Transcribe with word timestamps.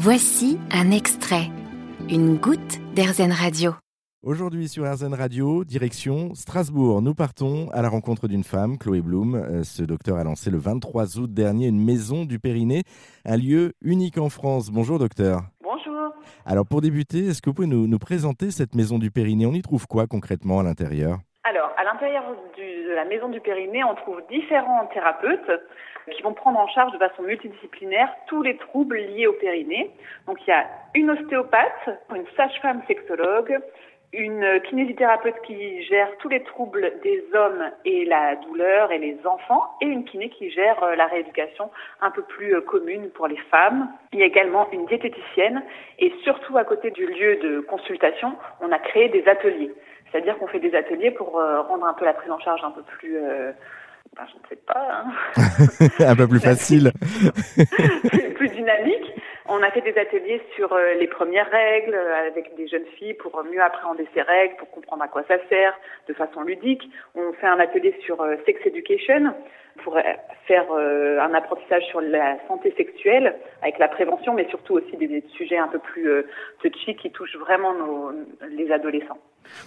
Voici 0.00 0.60
un 0.70 0.92
extrait, 0.92 1.50
une 2.08 2.36
goutte 2.36 2.78
d'Airzen 2.94 3.32
Radio. 3.32 3.72
Aujourd'hui 4.22 4.68
sur 4.68 4.88
RZN 4.88 5.12
Radio, 5.12 5.64
direction 5.64 6.36
Strasbourg. 6.36 7.02
Nous 7.02 7.16
partons 7.16 7.68
à 7.72 7.82
la 7.82 7.88
rencontre 7.88 8.28
d'une 8.28 8.44
femme, 8.44 8.78
Chloé 8.78 9.00
Blum. 9.00 9.34
Euh, 9.34 9.64
Ce 9.64 9.82
docteur 9.82 10.16
a 10.16 10.22
lancé 10.22 10.50
le 10.50 10.58
23 10.58 11.18
août 11.18 11.34
dernier 11.34 11.66
une 11.66 11.84
maison 11.84 12.26
du 12.26 12.38
Périnée, 12.38 12.84
un 13.24 13.36
lieu 13.36 13.72
unique 13.82 14.18
en 14.18 14.28
France. 14.28 14.70
Bonjour 14.70 15.00
docteur. 15.00 15.42
Bonjour. 15.64 16.12
Alors 16.44 16.64
pour 16.64 16.80
débuter, 16.80 17.26
est-ce 17.26 17.42
que 17.42 17.50
vous 17.50 17.54
pouvez 17.54 17.66
nous, 17.66 17.88
nous 17.88 17.98
présenter 17.98 18.52
cette 18.52 18.76
maison 18.76 19.00
du 19.00 19.10
Périnée? 19.10 19.46
On 19.46 19.52
y 19.52 19.62
trouve 19.62 19.88
quoi 19.88 20.06
concrètement 20.06 20.60
à 20.60 20.62
l'intérieur? 20.62 21.18
L'intérieur 21.98 22.36
de 22.56 22.94
la 22.94 23.04
maison 23.04 23.28
du 23.28 23.40
Périnée, 23.40 23.82
on 23.82 23.94
trouve 23.96 24.22
différents 24.30 24.86
thérapeutes 24.86 25.50
qui 26.12 26.22
vont 26.22 26.32
prendre 26.32 26.60
en 26.60 26.68
charge 26.68 26.92
de 26.92 26.98
façon 26.98 27.22
multidisciplinaire 27.22 28.08
tous 28.28 28.40
les 28.40 28.56
troubles 28.56 28.98
liés 28.98 29.26
au 29.26 29.32
périnée. 29.32 29.90
Donc, 30.26 30.38
il 30.46 30.50
y 30.50 30.52
a 30.52 30.64
une 30.94 31.10
ostéopathe, 31.10 31.90
une 32.14 32.24
sage-femme 32.36 32.82
sexologue, 32.86 33.58
une 34.12 34.60
kinésithérapeute 34.60 35.34
qui 35.44 35.82
gère 35.82 36.08
tous 36.18 36.28
les 36.28 36.42
troubles 36.44 36.92
des 37.02 37.24
hommes 37.34 37.64
et 37.84 38.04
la 38.04 38.36
douleur 38.36 38.92
et 38.92 38.98
les 38.98 39.18
enfants, 39.26 39.64
et 39.82 39.86
une 39.86 40.04
kiné 40.04 40.30
qui 40.30 40.50
gère 40.50 40.82
euh, 40.82 40.94
la 40.94 41.06
rééducation 41.06 41.70
un 42.00 42.10
peu 42.10 42.22
plus 42.22 42.54
euh, 42.54 42.60
commune 42.60 43.10
pour 43.10 43.26
les 43.26 43.36
femmes. 43.50 43.90
Il 44.12 44.20
y 44.20 44.22
a 44.22 44.26
également 44.26 44.70
une 44.70 44.86
diététicienne, 44.86 45.62
et 45.98 46.12
surtout 46.22 46.56
à 46.56 46.64
côté 46.64 46.90
du 46.90 47.06
lieu 47.06 47.36
de 47.36 47.60
consultation, 47.60 48.34
on 48.60 48.72
a 48.72 48.78
créé 48.78 49.08
des 49.08 49.26
ateliers. 49.28 49.74
C'est-à-dire 50.10 50.38
qu'on 50.38 50.46
fait 50.46 50.60
des 50.60 50.74
ateliers 50.74 51.10
pour 51.10 51.38
euh, 51.38 51.60
rendre 51.62 51.86
un 51.86 51.94
peu 51.94 52.04
la 52.04 52.14
prise 52.14 52.30
en 52.30 52.38
charge 52.38 52.62
un 52.64 52.70
peu 52.70 52.82
plus, 52.82 53.16
euh, 53.16 53.52
ben, 54.16 54.24
je 54.28 54.34
ne 54.34 54.48
sais 54.48 54.62
pas, 54.66 55.04
hein, 55.04 55.10
Un 56.06 56.16
peu 56.16 56.26
plus 56.26 56.40
facile. 56.40 56.92
plus, 58.36 58.48
dynamique. 58.48 59.14
On 59.46 59.62
a 59.62 59.70
fait 59.70 59.80
des 59.80 59.96
ateliers 59.98 60.42
sur 60.54 60.72
euh, 60.72 60.94
les 60.94 61.06
premières 61.06 61.50
règles 61.50 61.94
avec 61.94 62.54
des 62.56 62.68
jeunes 62.68 62.86
filles 62.98 63.14
pour 63.14 63.42
mieux 63.44 63.62
appréhender 63.62 64.06
ces 64.14 64.22
règles, 64.22 64.56
pour 64.56 64.70
comprendre 64.70 65.02
à 65.02 65.08
quoi 65.08 65.22
ça 65.26 65.36
sert 65.48 65.74
de 66.08 66.14
façon 66.14 66.42
ludique. 66.42 66.88
On 67.14 67.32
fait 67.32 67.46
un 67.46 67.58
atelier 67.58 67.94
sur 68.04 68.24
sex 68.46 68.60
education 68.66 69.32
pour 69.82 69.98
faire 70.46 70.66
euh, 70.72 71.20
un 71.20 71.34
apprentissage 71.34 71.84
sur 71.84 72.00
la 72.00 72.36
santé 72.46 72.72
sexuelle 72.76 73.34
avec 73.62 73.78
la 73.78 73.88
prévention, 73.88 74.34
mais 74.34 74.46
surtout 74.48 74.74
aussi 74.74 74.96
des, 74.96 75.08
des 75.08 75.24
sujets 75.36 75.58
un 75.58 75.68
peu 75.68 75.78
plus 75.78 76.08
euh, 76.08 76.26
touchy 76.60 76.96
qui 76.96 77.10
touchent 77.10 77.36
vraiment 77.36 77.72
nos, 77.74 78.12
les 78.50 78.70
adolescents. 78.70 79.18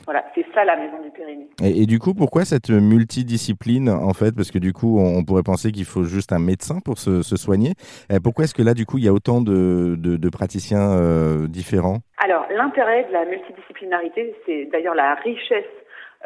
Voilà, 0.05 0.23
c'est 0.35 0.45
ça 0.53 0.63
la 0.63 0.75
maison 0.75 1.01
du 1.01 1.09
Périnée. 1.09 1.47
Et, 1.63 1.83
et 1.83 1.85
du 1.87 1.97
coup, 1.97 2.13
pourquoi 2.13 2.45
cette 2.45 2.69
multidiscipline 2.69 3.89
en 3.89 4.13
fait? 4.13 4.35
Parce 4.35 4.51
que 4.51 4.59
du 4.59 4.73
coup, 4.73 4.99
on, 4.99 5.17
on 5.17 5.23
pourrait 5.23 5.41
penser 5.43 5.71
qu'il 5.71 5.85
faut 5.85 6.03
juste 6.03 6.33
un 6.33 6.39
médecin 6.39 6.79
pour 6.85 6.99
se, 6.99 7.23
se 7.23 7.35
soigner. 7.35 7.71
Euh, 8.11 8.19
pourquoi 8.23 8.43
est-ce 8.43 8.53
que 8.53 8.61
là, 8.61 8.75
du 8.75 8.85
coup, 8.85 8.99
il 8.99 9.05
y 9.05 9.07
a 9.07 9.13
autant 9.13 9.41
de, 9.41 9.95
de, 9.97 10.17
de 10.17 10.29
praticiens 10.29 10.91
euh, 10.91 11.47
différents? 11.47 11.99
Alors, 12.23 12.45
l'intérêt 12.55 13.05
de 13.05 13.13
la 13.13 13.25
multidisciplinarité, 13.25 14.35
c'est 14.45 14.65
d'ailleurs 14.71 14.93
la 14.93 15.15
richesse 15.15 15.65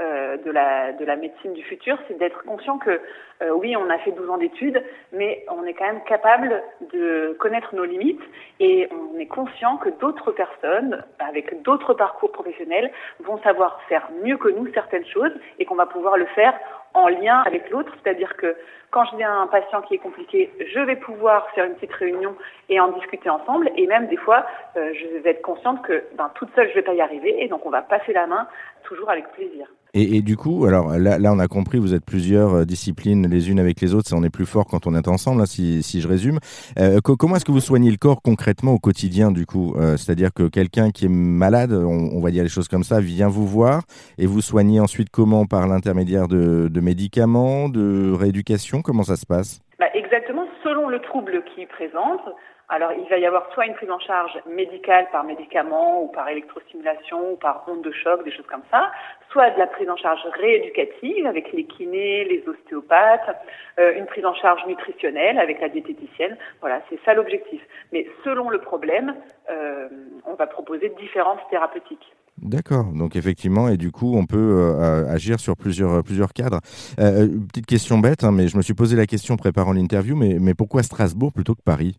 euh, 0.01 0.35
de, 0.43 0.51
la, 0.51 0.91
de 0.91 1.05
la 1.05 1.15
médecine 1.15 1.53
du 1.53 1.63
futur, 1.63 1.97
c'est 2.09 2.17
d'être 2.19 2.43
conscient 2.43 2.77
que, 2.77 2.99
euh, 3.41 3.51
oui, 3.51 3.75
on 3.75 3.89
a 3.89 3.97
fait 3.99 4.11
12 4.11 4.29
ans 4.29 4.37
d'études, 4.37 4.81
mais 5.11 5.45
on 5.49 5.65
est 5.65 5.73
quand 5.73 5.85
même 5.85 6.03
capable 6.03 6.63
de 6.93 7.35
connaître 7.39 7.75
nos 7.75 7.83
limites 7.83 8.21
et 8.59 8.87
on 8.91 9.19
est 9.19 9.25
conscient 9.25 9.77
que 9.77 9.89
d'autres 9.89 10.31
personnes, 10.31 11.03
avec 11.19 11.61
d'autres 11.63 11.93
parcours 11.93 12.31
professionnels, 12.31 12.91
vont 13.19 13.37
savoir 13.39 13.81
faire 13.89 14.09
mieux 14.23 14.37
que 14.37 14.49
nous 14.49 14.71
certaines 14.73 15.05
choses 15.05 15.33
et 15.59 15.65
qu'on 15.65 15.75
va 15.75 15.85
pouvoir 15.85 16.17
le 16.17 16.25
faire 16.27 16.57
en 16.93 17.09
lien 17.09 17.43
avec 17.45 17.69
l'autre, 17.69 17.91
c'est-à-dire 18.01 18.37
que 18.37 18.55
quand 18.89 19.03
j'ai 19.11 19.23
un 19.25 19.47
patient 19.47 19.81
qui 19.81 19.95
est 19.95 19.99
compliqué, 19.99 20.49
je 20.73 20.79
vais 20.79 20.95
pouvoir 20.95 21.49
faire 21.51 21.65
une 21.65 21.75
petite 21.75 21.93
réunion 21.93 22.33
et 22.69 22.79
en 22.79 22.87
discuter 22.93 23.29
ensemble. 23.29 23.69
Et 23.75 23.87
même 23.87 24.07
des 24.07 24.15
fois, 24.15 24.45
euh, 24.77 24.93
je 24.93 25.17
vais 25.17 25.31
être 25.31 25.41
consciente 25.41 25.81
que 25.81 26.05
ben, 26.13 26.31
toute 26.35 26.53
seule, 26.55 26.69
je 26.69 26.75
vais 26.75 26.81
pas 26.81 26.93
y 26.93 27.01
arriver. 27.01 27.43
Et 27.43 27.49
donc, 27.49 27.65
on 27.65 27.69
va 27.69 27.81
passer 27.81 28.13
la 28.13 28.27
main 28.27 28.47
toujours 28.83 29.09
avec 29.09 29.29
plaisir. 29.33 29.67
Et, 29.97 30.21
du 30.21 30.35
coup, 30.35 30.65
alors 30.65 30.97
là, 30.97 31.31
on 31.31 31.39
a 31.39 31.47
compris, 31.47 31.79
vous 31.79 31.93
êtes 31.93 32.03
plusieurs 32.03 32.53
euh, 32.53 32.65
disciplines 32.65 33.27
les 33.29 33.49
unes 33.49 33.61
avec 33.61 33.79
les 33.79 33.93
autres. 33.95 34.13
On 34.13 34.23
est 34.23 34.29
plus 34.29 34.45
fort 34.45 34.65
quand 34.65 34.87
on 34.87 34.93
est 34.93 35.07
ensemble, 35.07 35.41
hein, 35.41 35.45
si, 35.45 35.81
je 35.81 36.07
résume. 36.07 36.39
Euh, 36.77 36.99
co- 36.99 37.15
comment 37.15 37.37
est-ce 37.37 37.45
que 37.45 37.53
vous 37.53 37.61
soignez 37.61 37.89
le 37.91 37.95
corps 37.95 38.21
concrètement 38.21 38.73
au 38.73 38.77
quotidien, 38.77 39.31
du 39.31 39.45
coup 39.45 39.73
Euh, 39.77 39.95
C'est-à-dire 39.95 40.33
que 40.33 40.49
quelqu'un 40.49 40.91
qui 40.91 41.05
est 41.05 41.09
malade, 41.09 41.71
on, 41.71 42.19
va 42.19 42.29
dire 42.31 42.43
les 42.43 42.49
choses 42.49 42.67
comme 42.67 42.83
ça, 42.83 42.99
vient 42.99 43.29
vous 43.29 43.47
voir 43.47 43.83
et 44.17 44.25
vous 44.25 44.41
soignez 44.41 44.81
ensuite 44.81 45.07
comment? 45.11 45.45
Par 45.45 45.65
l'intermédiaire 45.65 46.27
de, 46.27 46.81
médicaments, 46.81 47.69
de 47.69 48.11
rééducation? 48.11 48.81
Comment 48.81 49.03
ça 49.03 49.15
se 49.15 49.25
passe? 49.25 49.61
Bah, 49.79 49.85
exactement, 49.93 50.43
selon 50.61 50.89
le 50.89 50.99
trouble 50.99 51.41
qu'il 51.55 51.67
présente. 51.67 52.19
Alors, 52.67 52.91
il 52.93 53.07
va 53.09 53.19
y 53.19 53.25
avoir 53.25 53.47
soit 53.53 53.67
une 53.67 53.75
prise 53.75 53.91
en 53.91 53.99
charge 53.99 54.31
médicale 54.47 55.07
par 55.11 55.23
médicament 55.23 56.01
ou 56.01 56.07
par 56.07 56.27
électrostimulation 56.29 57.33
ou 57.33 57.35
par 57.35 57.63
onde 57.67 57.83
de 57.83 57.91
choc, 57.91 58.23
des 58.23 58.31
choses 58.31 58.47
comme 58.47 58.63
ça, 58.71 58.91
soit 59.31 59.51
de 59.51 59.59
la 59.59 59.67
prise 59.67 59.87
en 59.87 59.97
charge 59.97 60.21
rééducative 60.33 61.27
avec 61.27 61.51
les 61.53 61.65
kinés, 61.65 62.25
les 62.25 62.43
ostéopathes, 62.47 63.35
euh, 63.79 63.93
une 63.95 64.07
prise 64.07 64.25
en 64.25 64.33
charge 64.33 64.65
nutritionnelle 64.65 65.37
avec 65.37 65.61
la 65.61 65.69
diététicienne. 65.69 66.37
Voilà, 66.59 66.81
c'est 66.89 66.99
ça 67.05 67.13
l'objectif. 67.13 67.61
Mais 67.93 68.07
selon 68.23 68.49
le 68.49 68.57
problème, 68.57 69.13
euh, 69.51 69.87
on 70.25 70.33
va 70.33 70.47
proposer 70.47 70.91
différentes 70.99 71.41
thérapeutiques. 71.51 72.15
D'accord, 72.37 72.85
donc 72.93 73.15
effectivement, 73.15 73.69
et 73.69 73.77
du 73.77 73.91
coup, 73.91 74.17
on 74.17 74.25
peut 74.25 74.37
euh, 74.37 75.07
agir 75.07 75.39
sur 75.39 75.55
plusieurs, 75.55 76.03
plusieurs 76.03 76.33
cadres. 76.33 76.59
Petite 76.97 77.65
question 77.65 77.99
bête, 77.99 78.23
hein, 78.23 78.31
mais 78.31 78.47
je 78.47 78.57
me 78.57 78.61
suis 78.61 78.73
posé 78.73 78.97
la 78.97 79.05
question 79.05 79.37
préparant 79.37 79.71
l'interview, 79.71 80.17
mais, 80.17 80.37
mais 80.41 80.53
pourquoi 80.53 80.83
Strasbourg 80.83 81.31
plutôt 81.31 81.53
que 81.53 81.61
Paris? 81.63 81.97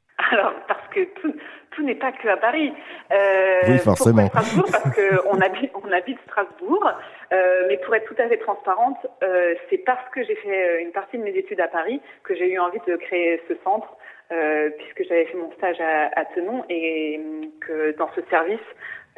Tout, 1.77 1.83
n'est 1.85 1.95
pas 1.95 2.13
que 2.13 2.27
à 2.29 2.37
Paris. 2.37 2.73
Euh, 3.13 3.61
Oui, 3.69 3.79
forcément. 3.79 4.27
Strasbourg 4.29 4.69
Parce 4.73 4.95
qu'on 4.95 5.41
habite, 5.41 5.71
on 5.75 5.93
habite 5.93 6.19
Strasbourg. 6.27 6.91
Euh, 7.33 7.65
mais 7.69 7.77
pour 7.79 7.95
être 7.95 8.07
tout 8.07 8.21
à 8.21 8.29
fait 8.29 8.39
transparente, 8.39 9.07
euh, 9.23 9.55
c'est 9.69 9.79
parce 9.79 10.09
que 10.11 10.25
j'ai 10.25 10.37
fait 10.37 10.69
euh, 10.69 10.83
une 10.83 10.93
partie 10.93 11.19
de 11.19 11.23
mes 11.23 11.37
études 11.37 11.61
à 11.61 11.69
Paris 11.69 12.01
que 12.25 12.35
j'ai 12.35 12.51
eu 12.51 12.59
envie 12.59 12.81
de 12.87 12.97
créer 12.97 13.41
ce 13.49 13.55
centre, 13.63 13.97
euh, 14.33 14.71
puisque 14.79 15.09
j'avais 15.09 15.27
fait 15.27 15.37
mon 15.37 15.53
stage 15.53 15.81
à, 15.81 16.11
à 16.19 16.25
Tenon 16.27 16.65
et 16.69 17.21
hum, 17.21 17.51
que 17.61 17.97
dans 17.97 18.11
ce 18.15 18.21
service, 18.31 18.59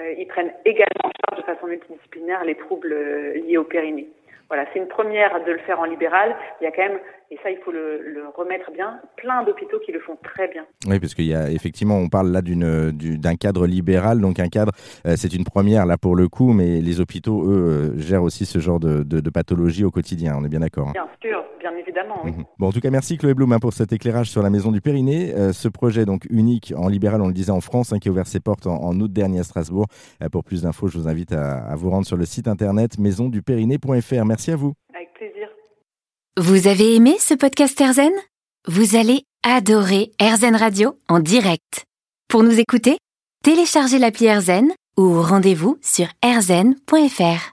euh, 0.00 0.12
ils 0.18 0.26
prennent 0.26 0.52
également 0.64 1.04
en 1.04 1.10
charge 1.28 1.40
de 1.40 1.54
façon 1.54 1.66
multidisciplinaire 1.66 2.44
les 2.44 2.54
troubles 2.56 2.94
liés 3.34 3.58
au 3.58 3.64
périnée. 3.64 4.08
Voilà, 4.48 4.64
c'est 4.72 4.78
une 4.78 4.88
première 4.88 5.44
de 5.46 5.52
le 5.52 5.58
faire 5.58 5.78
en 5.80 5.84
libéral. 5.84 6.34
Il 6.60 6.64
y 6.64 6.66
a 6.66 6.70
quand 6.70 6.82
même, 6.82 6.98
et 7.30 7.36
ça 7.42 7.50
il 7.50 7.58
faut 7.64 7.70
le, 7.70 8.00
le 8.02 8.22
remettre 8.34 8.70
bien, 8.72 8.98
plein 9.16 9.42
d'hôpitaux 9.44 9.78
qui 9.84 9.92
le 9.92 10.00
font 10.00 10.16
très 10.22 10.48
bien. 10.48 10.64
Oui, 10.86 10.98
parce 10.98 11.14
qu'il 11.14 11.26
y 11.26 11.34
a 11.34 11.50
effectivement, 11.50 11.96
on 11.98 12.08
parle 12.08 12.30
là 12.30 12.40
d'une, 12.40 12.90
du- 12.92 13.18
d'un 13.18 13.36
cadre 13.36 13.66
libéral, 13.66 14.20
donc 14.20 14.40
un 14.40 14.48
cadre, 14.48 14.72
euh, 15.06 15.14
c'est 15.16 15.34
une 15.34 15.44
première 15.44 15.84
là 15.84 15.98
pour 15.98 16.16
le 16.16 16.28
coup, 16.28 16.52
mais 16.54 16.80
les 16.80 17.00
hôpitaux, 17.00 17.44
eux, 17.46 17.92
euh, 17.96 17.98
gèrent 17.98 18.22
aussi 18.22 18.46
ce 18.46 18.58
genre 18.58 18.80
de, 18.80 19.02
de, 19.02 19.20
de 19.20 19.30
pathologie 19.30 19.84
au 19.84 19.90
quotidien, 19.90 20.34
on 20.38 20.44
est 20.44 20.48
bien 20.48 20.60
d'accord. 20.60 20.88
hein. 20.88 20.92
Bien 20.94 21.08
sûr, 21.20 21.44
bien 21.60 21.72
évidemment. 21.76 22.20
oui. 22.24 22.30
Mhm. 22.30 22.44
Bon, 22.58 22.68
en 22.68 22.72
tout 22.72 22.80
cas, 22.80 22.88
merci 22.90 23.18
Chloé 23.18 23.34
Blum 23.34 23.52
hein, 23.52 23.58
pour 23.58 23.74
cet 23.74 23.92
éclairage 23.92 24.30
sur 24.30 24.42
la 24.42 24.48
maison 24.48 24.72
du 24.72 24.80
Périnée. 24.80 25.34
Euh, 25.36 25.52
ce 25.52 25.68
projet 25.68 26.06
donc 26.06 26.24
unique 26.30 26.72
en 26.74 26.88
libéral, 26.88 27.20
on 27.20 27.26
le 27.26 27.34
disait 27.34 27.52
en 27.52 27.60
France, 27.60 27.92
hein, 27.92 27.98
qui 27.98 28.08
a 28.08 28.12
ouvert 28.12 28.26
ses 28.26 28.40
portes 28.40 28.66
en, 28.66 28.82
en 28.82 28.98
août 28.98 29.12
dernier 29.12 29.40
à 29.40 29.44
Strasbourg. 29.44 29.86
Euh, 30.22 30.30
pour 30.30 30.42
plus 30.42 30.62
d'infos, 30.62 30.88
je 30.88 30.96
vous 30.98 31.06
invite 31.08 31.32
à, 31.32 31.58
à 31.58 31.76
vous 31.76 31.90
rendre 31.90 32.06
sur 32.06 32.16
le 32.16 32.24
site 32.24 32.48
internet 32.48 32.98
maisondupériné.fr. 32.98 34.24
Merci 34.38 34.52
à 34.52 34.56
vous. 34.56 34.72
Avec 34.94 35.12
plaisir. 35.14 35.48
Vous 36.36 36.68
avez 36.68 36.94
aimé 36.94 37.16
ce 37.18 37.34
podcast 37.34 37.80
Airzen? 37.80 38.12
Vous 38.68 38.94
allez 38.94 39.24
adorer 39.42 40.12
Airzen 40.20 40.54
Radio 40.54 40.96
en 41.08 41.18
direct. 41.18 41.86
Pour 42.28 42.44
nous 42.44 42.60
écouter, 42.60 42.98
téléchargez 43.42 43.98
l'appli 43.98 44.26
Airzen 44.26 44.70
ou 44.96 45.20
rendez-vous 45.22 45.76
sur 45.82 46.06
airzen.fr. 46.22 47.46